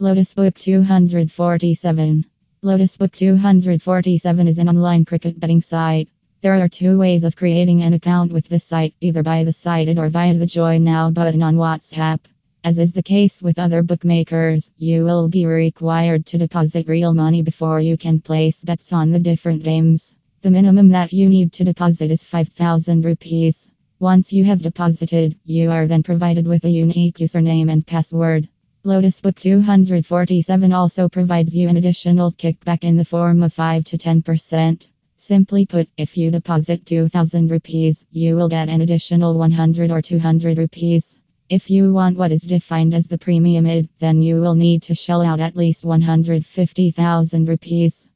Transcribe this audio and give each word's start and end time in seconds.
Lotus 0.00 0.32
Book 0.32 0.54
247. 0.54 2.24
Lotus 2.62 2.96
Book 2.96 3.10
247 3.10 4.46
is 4.46 4.60
an 4.60 4.68
online 4.68 5.04
cricket 5.04 5.40
betting 5.40 5.60
site. 5.60 6.08
There 6.40 6.54
are 6.54 6.68
two 6.68 7.00
ways 7.00 7.24
of 7.24 7.34
creating 7.34 7.82
an 7.82 7.94
account 7.94 8.30
with 8.30 8.48
this 8.48 8.62
site, 8.62 8.94
either 9.00 9.24
by 9.24 9.42
the 9.42 9.52
site 9.52 9.88
or 9.98 10.08
via 10.08 10.34
the 10.34 10.46
Join 10.46 10.84
Now 10.84 11.10
button 11.10 11.42
on 11.42 11.56
WhatsApp. 11.56 12.20
As 12.62 12.78
is 12.78 12.92
the 12.92 13.02
case 13.02 13.42
with 13.42 13.58
other 13.58 13.82
bookmakers, 13.82 14.70
you 14.78 15.02
will 15.02 15.26
be 15.26 15.46
required 15.46 16.26
to 16.26 16.38
deposit 16.38 16.86
real 16.86 17.12
money 17.12 17.42
before 17.42 17.80
you 17.80 17.96
can 17.96 18.20
place 18.20 18.62
bets 18.62 18.92
on 18.92 19.10
the 19.10 19.18
different 19.18 19.64
games. 19.64 20.14
The 20.42 20.52
minimum 20.52 20.90
that 20.90 21.12
you 21.12 21.28
need 21.28 21.52
to 21.54 21.64
deposit 21.64 22.12
is 22.12 22.22
5000 22.22 23.04
rupees. 23.04 23.68
Once 23.98 24.32
you 24.32 24.44
have 24.44 24.62
deposited, 24.62 25.36
you 25.44 25.72
are 25.72 25.88
then 25.88 26.04
provided 26.04 26.46
with 26.46 26.64
a 26.64 26.70
unique 26.70 27.16
username 27.16 27.68
and 27.68 27.84
password. 27.84 28.48
Lotus 28.88 29.20
Book 29.20 29.38
247 29.38 30.72
also 30.72 31.10
provides 31.10 31.54
you 31.54 31.68
an 31.68 31.76
additional 31.76 32.32
kickback 32.32 32.84
in 32.84 32.96
the 32.96 33.04
form 33.04 33.42
of 33.42 33.52
5 33.52 33.84
to 33.84 33.98
10%. 33.98 34.88
Simply 35.18 35.66
put, 35.66 35.90
if 35.98 36.16
you 36.16 36.30
deposit 36.30 36.86
2000 36.86 37.50
rupees, 37.50 38.06
you 38.10 38.34
will 38.34 38.48
get 38.48 38.70
an 38.70 38.80
additional 38.80 39.36
100 39.36 39.90
or 39.90 40.00
200 40.00 40.56
rupees. 40.56 41.18
If 41.50 41.68
you 41.68 41.92
want 41.92 42.16
what 42.16 42.32
is 42.32 42.40
defined 42.40 42.94
as 42.94 43.08
the 43.08 43.18
premium 43.18 43.66
id, 43.66 43.90
then 43.98 44.22
you 44.22 44.40
will 44.40 44.54
need 44.54 44.84
to 44.84 44.94
shell 44.94 45.20
out 45.20 45.40
at 45.40 45.54
least 45.54 45.84
150,000 45.84 47.46
rupees. 47.46 48.06